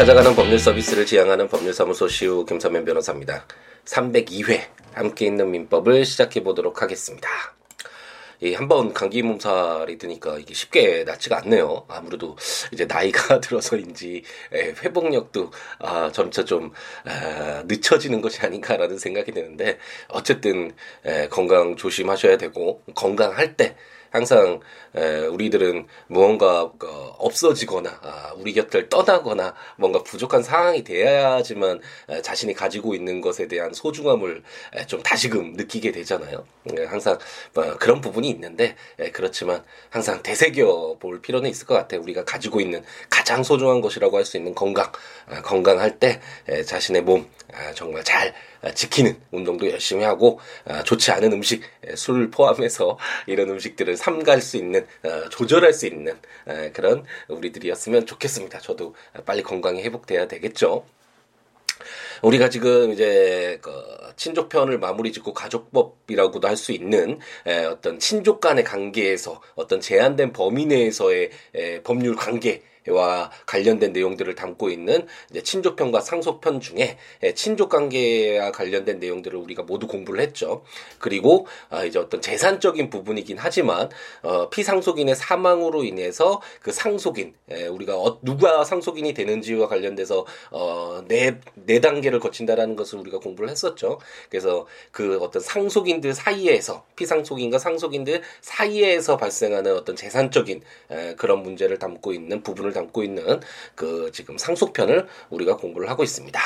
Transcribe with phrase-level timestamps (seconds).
[0.00, 3.44] 찾아가는 법률 서비스를 지향하는 법률사무소 시우 김사면 변호사입니다.
[3.84, 4.62] 302회
[4.94, 7.28] 함께 있는 민법을 시작해 보도록 하겠습니다.
[8.54, 11.84] 한번 감기 몸살이 드니까 이게 쉽게 낫지가 않네요.
[11.88, 12.38] 아무래도
[12.72, 14.22] 이제 나이가 들어서인지
[14.82, 15.50] 회복력도
[15.80, 16.72] 아, 점차 좀
[17.04, 20.72] 아, 늦춰지는 것이 아닌가라는 생각이 드는데 어쨌든
[21.28, 23.76] 건강 조심하셔야 되고 건강할 때
[24.10, 24.60] 항상
[24.96, 26.86] 에, 우리들은 무언가 그,
[27.18, 33.72] 없어지거나 아, 우리 곁을 떠나거나 뭔가 부족한 상황이 돼야지만 에, 자신이 가지고 있는 것에 대한
[33.72, 34.42] 소중함을
[34.74, 36.44] 에, 좀 다시금 느끼게 되잖아요.
[36.76, 37.18] 에, 항상
[37.54, 42.00] 뭐, 그런 부분이 있는데 에, 그렇지만 항상 되새겨 볼 필요는 있을 것 같아요.
[42.00, 44.92] 우리가 가지고 있는 가장 소중한 것이라고 할 수 있는 건강,
[45.28, 48.32] 아, 건강할 때 에, 자신의 몸 아, 정말 잘 아,
[48.74, 51.62] 지키는 운동도 열심히 하고 아, 좋지 않은 음식,
[51.94, 56.18] 술 포함해서 이런 음식들을 삼갈 수 있는 어, 조절할 수 있는
[56.72, 58.58] 그런 우리들이었으면 좋겠습니다.
[58.58, 60.84] 저도 빨리 건강이 회복돼야 되겠죠.
[62.22, 63.72] 우리가 지금 이제 그
[64.16, 67.18] 친족편을 마무리 짓고 가족법이라고도 할 수 있는
[67.70, 71.30] 어떤 친족 간의 관계에서 어떤 제한된 범위 내에서의
[71.84, 78.98] 법률 관계 와 관련된 내용들을 담고 있는 이제 친족편과 상속편 중에 예, 친족 관계와 관련된
[78.98, 80.64] 내용들을 우리가 모두 공부를 했죠.
[80.98, 83.90] 그리고 아, 이제 어떤 재산적인 부분이긴 하지만
[84.22, 91.38] 어, 피상속인의 사망으로 인해서 그 상속인 예, 우리가 어, 누가 상속인이 되는지와 관련돼서 어, 네,
[91.54, 93.98] 네 단계를 거친다라는 것을 우리가 공부를 했었죠.
[94.28, 102.12] 그래서 그 어떤 상속인들 사이에서 피상속인과 상속인들 사이에서 발생하는 어떤 재산적인 에, 그런 문제를 담고
[102.12, 103.40] 있는 부분을 내용을 담고 있는
[103.74, 106.40] 그 지금 상속편을 우리가 공부를 하고 있습니다.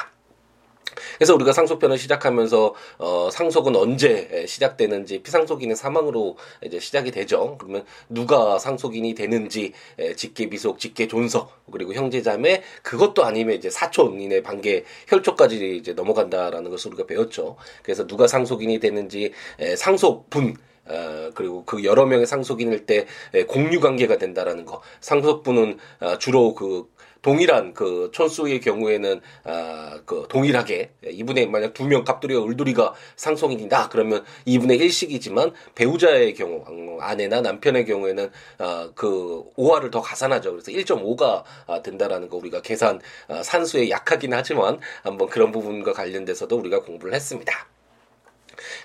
[1.16, 7.56] 그래서 우리가 상속편을 시작하면서 어 상속은 언제 시작되는지 피상속인의 사망으로 이제 시작이 되죠.
[7.58, 14.42] 그러면 누가 상속인이 되는지 에, 직계 비속, 직계 존서 그리고 형제자매 그것도 아니면 이제 사촌인의
[14.42, 17.56] 반계 혈족까지 이제 넘어간다라는 것을 우리가 배웠죠.
[17.82, 20.56] 그래서 누가 상속인이 되는지 에, 상속분
[20.86, 23.06] 어, 그리고 그 여러 명의 상속인일 때
[23.48, 24.82] 공유 관계가 된다라는 거.
[25.00, 26.92] 상속분은 어, 주로 그
[27.24, 34.76] 동일한 그 촌수의 경우에는 아그 동일하게 이분의 만약 두 명 갑돌이와 을돌이가 상속인이다 그러면 이분의
[34.76, 40.50] 일식이지만 배우자의 경우 아내나 남편의 경우에는 아그 5화를 더 가산하죠.
[40.52, 46.56] 그래서 1.5가 아, 된다라는 거 우리가 계산 아, 산수에 약하긴 하지만 한번 그런 부분과 관련돼서도
[46.58, 47.73] 우리가 공부를 했습니다.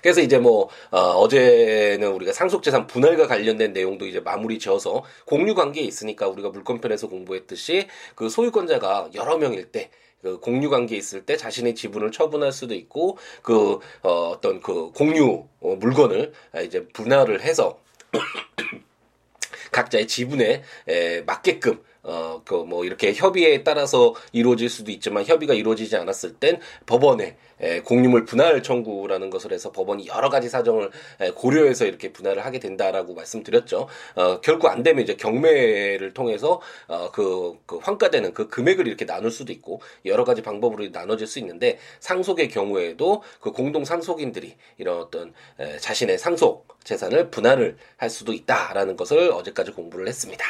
[0.02, 5.84] 그래서 이제 뭐 어, 제는 우리가 상속재산 분할과 관련된 내용도 이제 마무리 지어서 공유 관계에
[5.84, 9.90] 있으니까 우리가 물권편에서 공부했듯이 그 소유권자가 여러 명일 때.
[10.22, 15.46] 그 공유 관계에 있을 때 자신의 지분을 처분할 수도 있고 그 어, 어떤 그 공유
[15.60, 16.32] 어, 물건을
[16.62, 17.80] 이제 분할을 해서
[19.72, 25.96] 각자의 지분에 에, 맞게끔 어, 그, 뭐, 이렇게 협의에 따라서 이루어질 수도 있지만 협의가 이루어지지
[25.96, 30.90] 않았을 땐 법원에 에, 공유물 분할 청구라는 것을 해서 법원이 여러 가지 사정을
[31.20, 33.86] 에, 고려해서 이렇게 분할을 하게 된다라고 말씀드렸죠.
[34.14, 39.30] 어, 결국 안 되면 이제 경매를 통해서 어, 그, 그 환가되는 그 금액을 이렇게 나눌
[39.30, 45.34] 수도 있고 여러 가지 방법으로 나눠질 수 있는데 상속의 경우에도 그 공동 상속인들이 이런 어떤
[45.58, 50.44] 에, 자신의 상속 재산을 분할을 할 수도 있다라는 것을 어제까지 공부를 했습니다.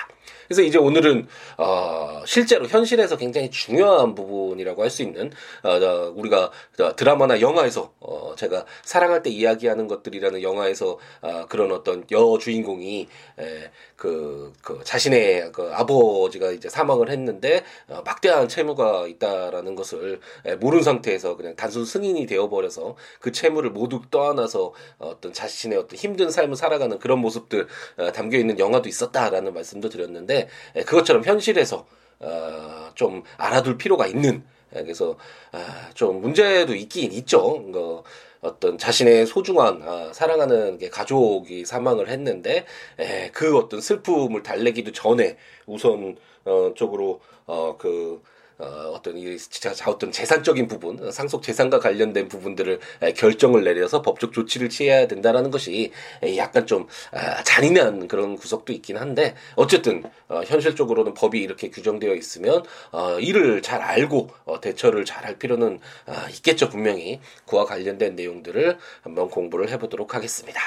[0.50, 1.28] 그래서 이제 오늘은
[1.58, 5.30] 어, 실제로 현실에서 굉장히 중요한 부분이라고 할 수 있는
[5.62, 6.50] 어, 우리가
[6.96, 13.06] 드라마나 영화에서 어, 제가 사랑할 때 이야기하는 것들이라는 영화에서 어, 그런 어떤 여 주인공이
[13.38, 20.56] 에, 그, 그 자신의 그 아버지가 이제 사망을 했는데 어, 막대한 채무가 있다라는 것을 에,
[20.56, 26.56] 모르는 상태에서 그냥 단순 승인이 되어버려서 그 채무를 모두 떠안아서 어떤 자신의 어떤 힘든 삶을
[26.56, 27.68] 살아가는 그런 모습들
[27.98, 30.39] 어, 담겨 있는 영화도 있었다라는 말씀도 드렸는데
[30.76, 31.86] 에, 그것처럼 현실에서
[32.20, 35.16] 어, 좀 알아둘 필요가 있는 그래서
[35.52, 37.62] 아, 좀 문제도 있긴 있죠.
[37.72, 38.02] 그
[38.40, 42.64] 어떤 자신의 소중한 아, 사랑하는 가족이 사망을 했는데
[42.98, 48.22] 에, 그 어떤 슬픔을 달래기도 전에 우선 어, 쪽으로 어 그
[48.60, 52.80] 어, 어떤 이 진짜 어떤 재산적인 부분, 상속 재산과 관련된 부분들을
[53.16, 55.92] 결정을 내려서 법적 조치를 취해야 된다라는 것이
[56.36, 62.62] 약간 좀 아, 잔인한 그런 구석도 있긴 한데 어쨌든 어, 현실적으로는 법이 이렇게 규정되어 있으면
[62.92, 68.78] 어, 이를 잘 알고 어, 대처를 잘 할 필요는 아, 있겠죠 분명히 그와 관련된 내용들을
[69.02, 70.60] 한번 공부를 해보도록 하겠습니다.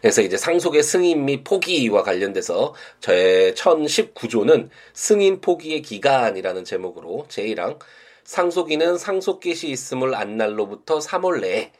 [0.00, 7.78] 그래서 이제 상속의 승인 및 포기와 관련돼서 저의 1019조는 승인 포기의 기간이라는 제목으로 제1항
[8.24, 11.72] 상속인은 상속 개시 있음을 안 날로부터 3월 내에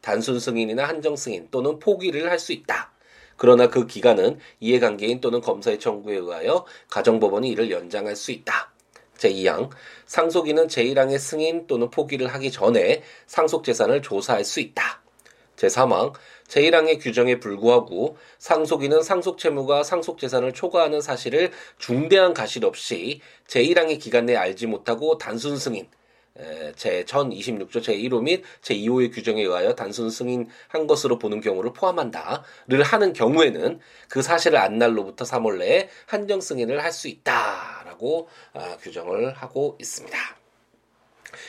[0.00, 2.92] 단순 승인이나 한정 승인 또는 포기를 할 수 있다.
[3.36, 8.72] 그러나 그 기간은 이해관계인 또는 검사의 청구에 의하여 가정법원이 이를 연장할 수 있다.
[9.18, 9.70] 제2항
[10.06, 15.02] 상속인은 제1항의 승인 또는 포기를 하기 전에 상속 재산을 조사할 수 있다.
[15.56, 16.12] 제3항
[16.48, 24.26] 제1항의 규정에 불구하고 상속인은 상속 채무가 상속 재산을 초과하는 사실을 중대한 가실 없이 제1항의 기간
[24.26, 25.88] 내에 알지 못하고 단순 승인
[26.76, 33.80] 제 1026조 제1호 및 제2호의 규정에 의하여 단순 승인한 것으로 보는 경우를 포함한다를 하는 경우에는
[34.08, 40.18] 그 사실을 안 날로부터 3월 내에 한정 승인을 할 수 있다라고 아, 규정을 하고 있습니다.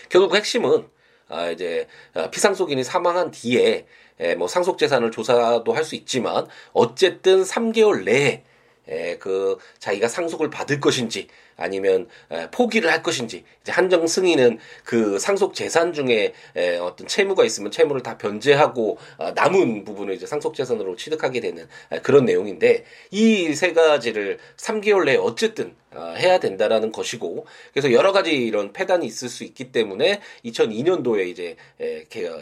[0.09, 0.89] 결국 핵심은
[1.29, 3.85] 아, 이제 아, 피상속인이 사망한 뒤에
[4.19, 8.43] 에, 뭐 상속 재산을 조사도 할 수 있지만 어쨌든 3개월 내에
[8.87, 11.27] 에, 그 자기가 상속을 받을 것인지
[11.57, 12.07] 아니면
[12.51, 13.43] 포기를 할 것인지.
[13.61, 16.33] 이제 한정 승인은 그 상속 재산 중에
[16.81, 21.67] 어떤 채무가 있으면 채무를 다 변제하고 아, 남은 부분을 이제 상속 재산으로 취득하게 되는
[22.03, 28.31] 그런 내용인데 이 세 가지를 3개월 내에 어쨌든 아, 해야 된다라는 것이고 그래서 여러 가지
[28.31, 31.55] 이런 폐단이 있을 수 있기 때문에 2002년도에 이제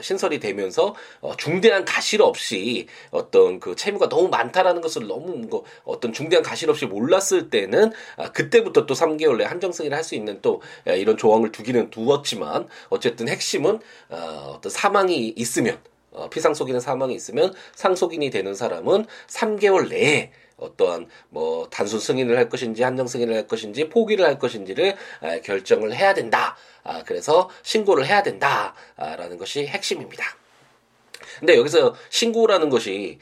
[0.02, 6.12] 신설이 되면서 어, 중대한 가실 없이 어떤 그 채무가 너무 많다라는 것을 너무 뭐 어떤
[6.12, 10.40] 중대한 가실 없이 몰랐을 때는 아, 그때부터 또 3개월 내 한정 승인을 할 수 있는
[10.42, 13.80] 또 이런 조항을 두기는 두었지만 어쨌든 핵심은
[14.10, 15.80] 어, 어떤 사망이 있으면
[16.12, 22.84] 어, 피상속인의 사망이 있으면 상속인이 되는 사람은 3개월 내에 어떠한 뭐 단순 승인을 할 것인지
[22.84, 24.96] 한정 승인을 할 것인지 포기를 할 것인지를
[25.44, 26.56] 결정을 해야 된다.
[26.84, 30.24] 아, 그래서 신고를 해야 된다라는 것이 핵심입니다.
[31.40, 33.20] 근데 여기서 신고라는 것이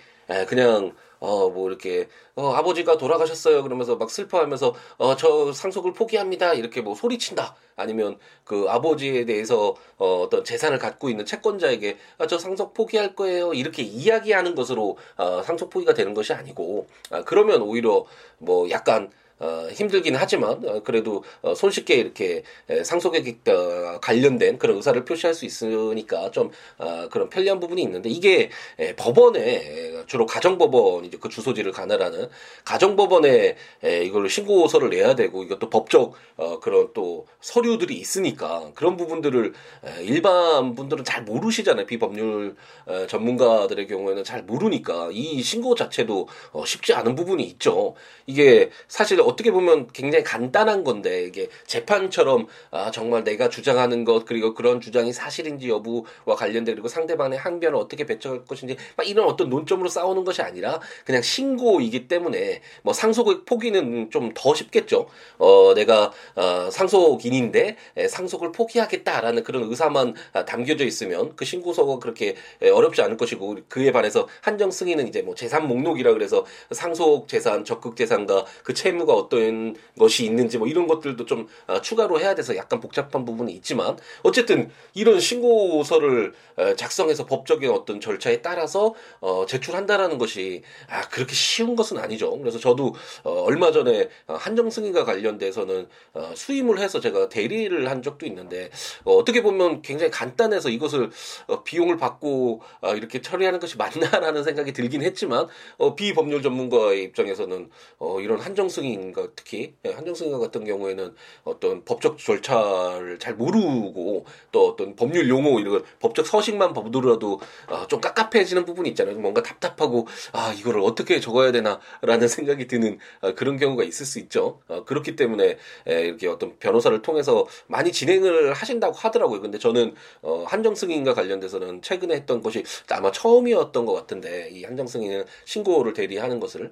[0.48, 3.64] 그냥 어, 뭐 이렇게, 어, 아버지가 돌아가셨어요.
[3.64, 6.54] 그러면서 막 슬퍼하면서, 어, 저 상속을 포기합니다.
[6.54, 7.56] 이렇게 뭐 소리친다.
[7.78, 13.54] 아니면 그 아버지에 대해서 어, 어떤 재산을 갖고 있는 채권자에게, 아, 저 상속 포기할 거예요.
[13.54, 18.06] 이렇게 이야기하는 것으로, 어, 상속 포기가 되는 것이 아니고, 아, 그러면 오히려
[18.40, 19.10] 뭐 약간,
[19.40, 22.44] 어, 힘들긴 하지만 어, 그래도 어, 손쉽게 이렇게
[22.84, 28.50] 상속에 어, 관련된 그런 의사를 표시할 수 있으니까 좀 어, 그런 편리한 부분이 있는데 이게
[28.80, 32.30] 에, 법원에 주로 가정법원 이제 그 주소지를 가나라는
[32.66, 39.54] 가정법원에 에, 이걸 신고서를 내야 되고 이것도 법적 어, 그런 또 서류들이 있으니까 그런 부분들을
[39.86, 41.86] 에, 일반 분들은 잘 모르시잖아요.
[41.86, 42.56] 비법률
[42.88, 47.96] 에, 전문가들의 경우에는 잘 모르니까 이 신고 자체도 어, 쉽지 않은 부분이 있죠.
[48.26, 54.54] 이게 사실 어떻게 보면 굉장히 간단한 건데 이게 재판처럼 아 정말 내가 주장하는 것 그리고
[54.54, 59.90] 그런 주장이 사실인지 여부와 관련된 그리고 상대방의 항변을 어떻게 배척할 것인지 막 이런 어떤 논점으로
[59.90, 65.08] 싸우는 것이 아니라 그냥 신고이기 때문에 뭐 상속의 포기는 좀 더 쉽겠죠.
[65.38, 67.78] 어 내가 어, 상속인인데
[68.10, 74.28] 상속을 포기하겠다라는 그런 의사만 아, 담겨져 있으면 그 신고서가 그렇게 어렵지 않을 것이고 그에 반해서
[74.42, 79.76] 한정 승인은 이제 뭐 재산 목록이라 그래서 상속 재산, 적극 재산과 그 채무가 의무가 어떤
[79.98, 84.72] 것이 있는지 뭐 이런 것들도 좀 어, 추가로 해야 돼서 약간 복잡한 부분이 있지만 어쨌든
[84.94, 91.98] 이런 신고서를 어, 작성해서 법적인 어떤 절차에 따라서 어, 제출한다라는 것이 아 그렇게 쉬운 것은
[91.98, 92.38] 아니죠.
[92.40, 98.02] 그래서 저도 어, 얼마 전에 어, 한정 승인과 관련돼서는 어, 수임을 해서 제가 대리를 한
[98.02, 98.70] 적도 있는데
[99.04, 101.12] 어, 어떻게 보면 굉장히 간단해서 이것을
[101.48, 107.70] 어, 비용을 받고 어, 이렇게 처리하는 것이 맞나라는 생각이 들긴 했지만 어, 비법률 전문가의 입장에서는
[108.00, 111.14] 어, 이런 한정 승인 승인과 특히 예, 한정승인 같은 경우에는
[111.44, 118.00] 어떤 법적 절차를 잘 모르고 또 어떤 법률 용어 이런 법적 서식만 보더라도 아, 좀
[118.00, 119.18] 깝깝해지는 부분이 있잖아요.
[119.20, 124.62] 뭔가 답답하고 아 이거를 어떻게 적어야 되나라는 생각이 드는 아, 그런 경우가 있을 수 있죠.
[124.68, 125.58] 아, 그렇기 때문에
[125.90, 129.42] 예, 이렇게 어떤 변호사를 통해서 많이 진행을 하신다고 하더라고요.
[129.42, 135.94] 근데 저는 어, 한정승인과 관련돼서는 최근에 했던 것이 아마 처음이었던 것 같은데 이 한정승인은 신고를
[135.94, 136.72] 대리하는 것을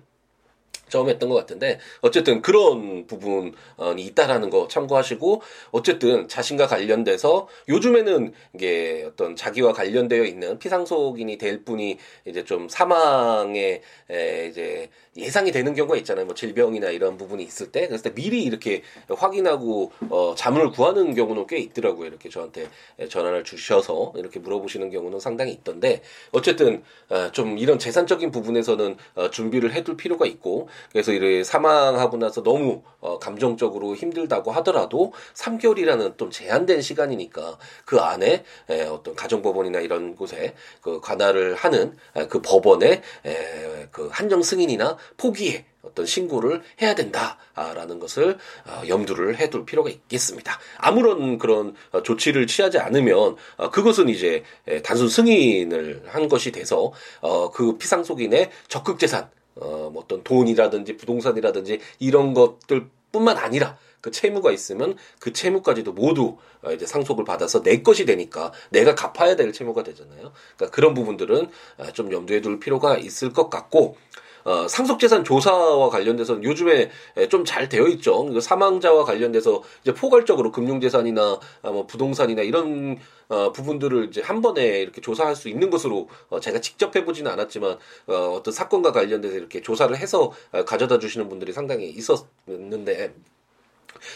[0.92, 3.54] 처음 했던 것 같은데 어쨌든 그런 부분이
[3.98, 11.98] 있다라는 거 참고하시고 어쨌든 자신과 관련돼서 요즘에는 이게 어떤 자기와 관련되어 있는 피상속인이 될 분이
[12.26, 13.82] 이제 좀 사망에
[14.50, 16.26] 이제 예상이 되는 경우가 있잖아요.
[16.26, 21.58] 뭐 질병이나 이런 부분이 있을 때 그래서 미리 이렇게 확인하고 어 자문을 구하는 경우는 꽤
[21.58, 22.08] 있더라고요.
[22.08, 22.68] 이렇게 저한테
[23.10, 26.02] 전화를 주셔서 이렇게 물어보시는 경우는 상당히 있던데
[26.32, 30.61] 어쨌든 어, 좀 이런 재산적인 부분에서는 어 준비를 해둘 필요가 있고
[30.92, 38.44] 그래서 이를 사망하고 나서 너무 어, 감정적으로 힘들다고 하더라도 3개월이라는 좀 제한된 시간이니까 그 안에
[38.70, 44.98] 에, 어떤 가정법원이나 이런 곳에 그 관할을 하는 에, 그 법원의 에, 그 한정 승인이나
[45.18, 50.60] 포기에 어떤 신고를 해야 된다라는 것을 어, 염두를 해둘 필요가 있겠습니다.
[50.78, 54.44] 아무런 그런 어, 조치를 취하지 않으면 어, 그것은 이제
[54.84, 56.92] 단순 승인을 한 것이 돼서
[57.54, 64.52] 그 피상속인의 적극 재산 어, 뭐 어떤 돈이라든지 부동산이라든지 이런 것들 뿐만 아니라 그 채무가
[64.52, 69.84] 있으면 그 채무까지도 모두 어, 이제 상속을 받아서 내 것이 되니까 내가 갚아야 될 채무가
[69.84, 70.32] 되잖아요.
[70.58, 73.98] 그러니까 그런 부분들은 어, 좀 염두에 둘 필요가 있을 것 같고
[74.44, 76.90] 어, 상속재산 조사와 관련돼서 요즘에
[77.30, 78.40] 좀 잘 되어 있죠.
[78.40, 85.02] 사망자와 관련돼서 이제 포괄적으로 금융재산이나 아, 뭐 부동산이나 이런 어, 부분들을 이제 한 번에 이렇게
[85.02, 89.96] 조사할 수 있는 것으로 어, 제가 직접 해보지는 않았지만 어, 어떤 사건과 관련돼서 이렇게 조사를
[89.98, 93.14] 해서 어, 가져다 주시는 분들이 상당히 있었는데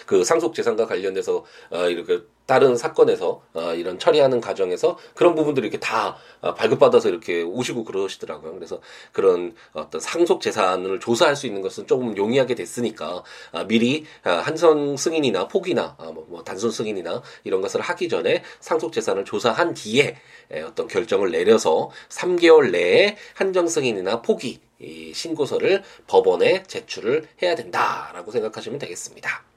[0.06, 5.80] 그 상속 재산과 관련돼서 어 이렇게 다른 사건에서 어 이런 처리하는 과정에서 그런 부분들이 이렇게
[5.80, 8.54] 다 어, 발급받아서 이렇게 오시고 그러시더라고요.
[8.54, 8.80] 그래서
[9.12, 14.96] 그런 어떤 상속 재산을 조사할 수 있는 것은 조금 용이하게 됐으니까 아, 미리 아, 한성
[14.96, 20.16] 승인이나 포기나 아, 뭐, 뭐 단순 승인이나 이런 것을 하기 전에 상속 재산을 조사한 뒤에
[20.52, 28.32] 에, 어떤 결정을 내려서 3개월 내에 한정 승인이나 포기 이 신고서를 법원에 제출을 해야 된다라고
[28.32, 29.55] 생각하시면 되겠습니다.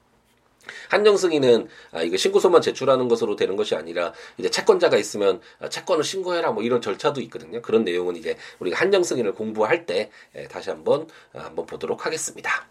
[0.89, 6.03] 한정 승인은 아, 이거 신고서만 제출하는 것으로 되는 것이 아니라 이제 채권자가 있으면 아, 채권을
[6.03, 7.61] 신고해라 뭐 이런 절차도 있거든요.
[7.61, 12.67] 그런 내용은 이제 우리가 한정 승인을 공부할 때 에, 다시 한번 아, 한번 보도록 하겠습니다.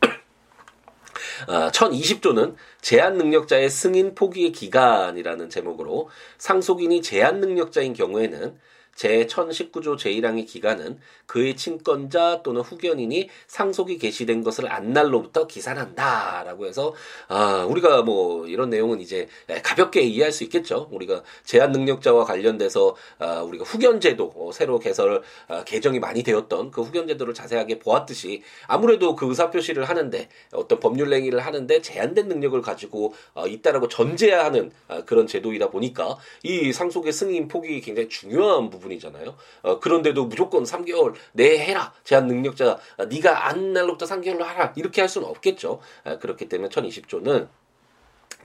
[1.48, 8.58] 아, 1020조는 제한 능력자의 승인 포기의 기간이라는 제목으로 상속인이 제한 능력자인 경우에는
[8.96, 16.94] 제1019조 제1항의 기간은 그의 친권자 또는 후견인이 상속이 개시된 것을 안 날로부터 기산한다라고 해서
[17.28, 19.28] 아 우리가 뭐 이런 내용은 이제
[19.62, 20.88] 가볍게 이해할 수 있겠죠.
[20.92, 26.70] 우리가 제한 능력자와 관련돼서 아 우리가 후견 제도 어, 새로 개설 아, 개정이 많이 되었던
[26.70, 32.28] 그 후견 제도를 자세하게 보았듯이 아무래도 그 의사 표시를 하는데 어떤 법률 행위를 하는데 제한된
[32.28, 38.70] 능력을 가지고 어, 있다라고 전제하는 아, 그런 제도이다 보니까 이 상속의 승인 폭이 굉장히 중요한
[38.70, 38.85] 부분.
[38.86, 39.36] 부분이잖아요.
[39.62, 41.92] 어, 그런데도 무조건 3개월 내 해라.
[42.04, 44.72] 제한 능력자 아, 네가 안 날로부터 3개월로 하라.
[44.76, 45.80] 이렇게 할 수는 없겠죠.
[46.04, 47.48] 아, 그렇기 때문에 1020조는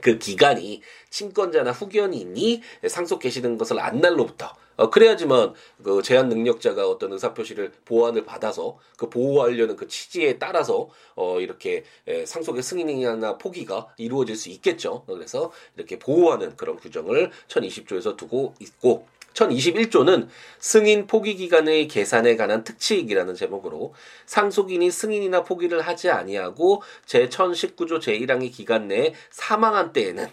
[0.00, 7.12] 그 기간이 친권자나 후견인이 상속 개시된 것을 안 날로부터 어, 그래야지만 그 제한 능력자가 어떤
[7.12, 13.88] 의사 표시를 보완을 받아서 그 보호하려는 그 취지에 따라서 어, 이렇게 에, 상속의 승인이나 포기가
[13.98, 15.04] 이루어질 수 있겠죠.
[15.06, 23.34] 그래서 이렇게 보호하는 그런 규정을 1020조에서 두고 있고 1021조는 승인 포기 기간의 계산에 관한 특칙이라는
[23.34, 23.94] 제목으로
[24.26, 30.28] 상속인이 승인이나 포기를 하지 아니하고 제1019조 제1항의 기간 내에 사망한 때에는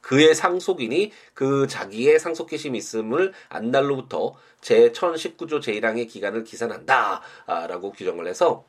[0.00, 8.26] 그의 상속인이 그 자기의 상속 개심이 있음을 안 날로부터 제1019조 제1항의 기간을 기산한다 라고 규정을
[8.26, 8.64] 해서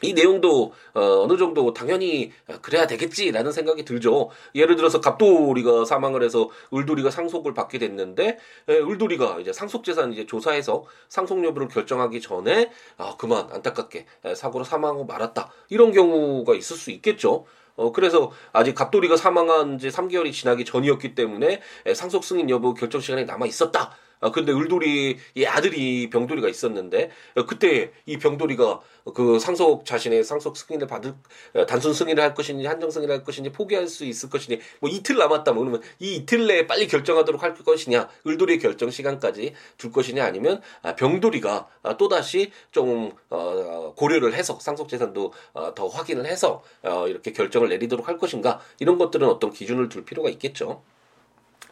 [0.00, 4.30] 이 내용도 어, 어느 정도 당연히 그래야 되겠지라는 생각이 들죠.
[4.54, 10.24] 예를 들어서 갑돌이가 사망을 해서 을돌이가 상속을 받게 됐는데 에, 을돌이가 이제 상속 재산 이제
[10.24, 16.90] 조사해서 상속 여부를 결정하기 전에 아 그만 안타깝게 사고로 사망하고 말았다 이런 경우가 있을 수
[16.92, 17.46] 있겠죠.
[17.74, 21.60] 어, 그래서 아직 갑돌이가 사망한 지 3개월이 지나기 전이었기 때문에
[21.94, 23.96] 상속 승인 여부 결정 시간이 남아 있었다.
[24.20, 28.80] 아, 근데 을돌이의 아들이 병돌이가 있었는데, 어, 그때 이 병돌이가
[29.14, 31.14] 그 상속 자신의 상속 승인을 받을,
[31.54, 35.16] 어, 단순 승인을 할 것인지, 한정 승인을 할 것인지, 포기할 수 있을 것이니, 뭐 이틀
[35.16, 40.24] 남았다, 뭐 그러면 이 이틀 내에 빨리 결정하도록 할 것이냐, 을돌이의 결정 시간까지 둘 것이냐,
[40.24, 45.32] 아니면 아, 병돌이가 아, 또다시 좀, 어, 고려를 해서, 상속 재산도
[45.74, 46.62] 더 확인을 해서,
[47.08, 50.82] 이렇게 결정을 내리도록 할 것인가, 이런 것들은 어떤 기준을 둘 필요가 있겠죠.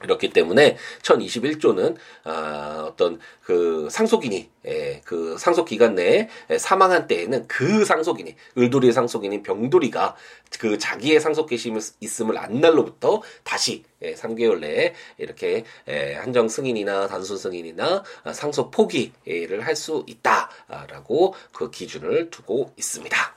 [0.01, 7.85] 그렇기 때문에 1021조는 아, 어떤 그 상속인이 예, 그 상속 기간 내에 사망한 때에는 그
[7.85, 10.17] 상속인이 을돌이의 상속인인 병돌이가
[10.59, 17.07] 그 자기의 상속 개심이 있음을 안 날로부터 다시 예, 3개월 내에 이렇게 예, 한정 승인이나
[17.07, 23.36] 단순 승인이나 상속 포기를 할 수 있다라고 그 기준을 두고 있습니다.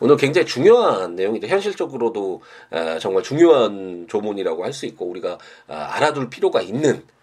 [0.00, 1.46] 오늘 굉장히 중요한 내용이죠.
[1.46, 2.42] 현실적으로도
[3.00, 5.38] 정말 중요한 조문이라고 할 수 있고 우리가
[5.68, 7.19] 아, 알아둘 필요가 있는 아,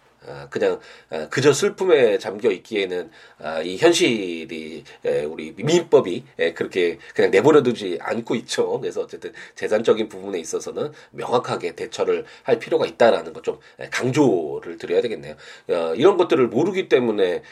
[0.49, 0.79] 그냥
[1.09, 4.83] 아, 그저 슬픔에 잠겨 있기에는 아, 이 현실이
[5.27, 8.79] 우리 민법이 그렇게 그냥 내버려두지 않고 있죠.
[8.79, 13.59] 그래서 어쨌든 재산적인 부분에 있어서는 명확하게 대처를 할 필요가 있다라는 것 좀
[13.91, 15.35] 강조를 드려야 되겠네요.
[15.69, 17.43] 어, 이런 것들을 모르기 때문에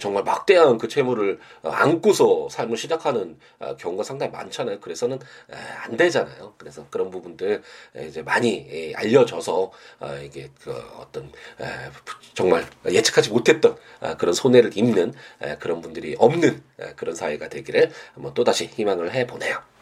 [0.00, 3.38] 정말 막대한 그 채무를 안고서 삶을 시작하는
[3.78, 4.80] 경우가 상당히 많잖아요.
[4.80, 5.18] 그래서는
[5.84, 6.54] 안 되잖아요.
[6.56, 7.62] 그래서 그런 부분들
[8.06, 9.72] 이제 많이 알려져서
[10.24, 11.30] 이게 그 어떤
[12.34, 17.90] 정말 예측하지 못했던 아, 그런 손해를 입는 아, 그런 분들이 없는 아, 그런 사회가 되기를
[18.14, 19.72] 한번 또다시 희망을 해보네요.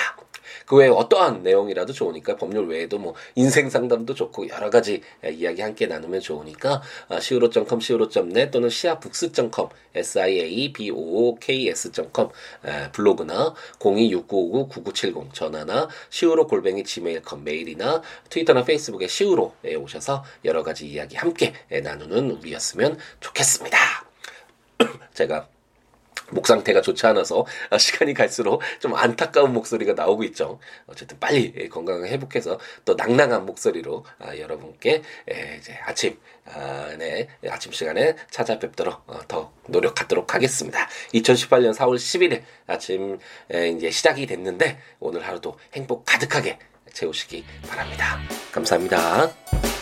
[0.66, 5.86] 그 외에 어떠한 내용이라도 좋으니까 법률 외에도 뭐 인생 상담도 좋고 여러 가지 이야기 함께
[5.86, 12.30] 나누면 좋으니까 siwo.com siwo.net 또는 siabooks.com s i a b o k s.com
[12.92, 21.16] 블로그나 026959-9970 전화나 siwo 골뱅이 gmail.com 메일이나 트위터나 페이스북에 siwo 에 오셔서 여러 가지 이야기
[21.16, 23.78] 함께 나누는 우리였으면 좋겠습니다.
[25.14, 25.48] 제가
[26.32, 27.46] 목 상태가 좋지 않아서
[27.78, 30.60] 시간이 갈수록 좀 안타까운 목소리가 나오고 있죠.
[30.88, 35.04] 어쨌든 빨리 건강을 회복해서 또 낭낭한 목소리로 아, 여러분께
[35.60, 40.88] 이제 아침 아, 네, 아침 시간에 찾아뵙도록 어, 더 노력하도록 하겠습니다.
[41.14, 46.58] 2018년 4월 11일 아침 이제 시작이 됐는데 오늘 하루도 행복 가득하게
[46.96, 48.18] 채우시기 바랍니다.
[48.52, 49.75] 감사합니다.